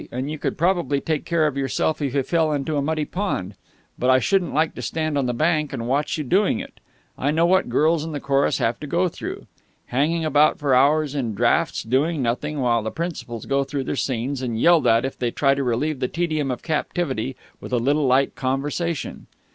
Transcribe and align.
"And 0.11 0.31
you 0.31 0.39
could 0.39 0.57
probably 0.57 0.99
take 0.99 1.25
care 1.25 1.45
of 1.45 1.55
yourself 1.55 2.01
if 2.01 2.15
you 2.15 2.23
fell 2.23 2.51
into 2.53 2.75
a 2.75 2.81
muddy 2.81 3.05
pond. 3.05 3.53
But 3.99 4.09
I 4.09 4.17
shouldn't 4.17 4.51
like 4.55 4.73
to 4.73 4.81
stand 4.81 5.15
on 5.15 5.27
the 5.27 5.31
bank 5.35 5.73
and 5.73 5.87
watch 5.87 6.17
you 6.17 6.23
doing 6.23 6.59
it. 6.59 6.79
I 7.19 7.29
know 7.29 7.45
what 7.45 7.69
girls 7.69 8.03
in 8.03 8.11
the 8.11 8.19
chorus 8.19 8.57
have 8.57 8.79
to 8.79 8.87
go 8.87 9.09
through. 9.09 9.45
Hanging 9.85 10.25
about 10.25 10.57
for 10.57 10.73
hours 10.73 11.13
in 11.13 11.35
draughts, 11.35 11.83
doing 11.83 12.19
nothing, 12.23 12.59
while 12.61 12.81
the 12.81 12.89
principals 12.89 13.45
go 13.45 13.63
through 13.63 13.83
their 13.83 13.95
scenes, 13.95 14.41
and 14.41 14.59
yelled 14.59 14.87
at 14.87 15.05
if 15.05 15.19
they 15.19 15.29
try 15.29 15.53
to 15.53 15.63
relieve 15.63 15.99
the 15.99 16.07
tedium 16.07 16.49
of 16.49 16.63
captivity 16.63 17.35
with 17.59 17.71
a 17.71 17.77
little 17.77 18.07
light 18.07 18.33
conversation...." 18.33 19.27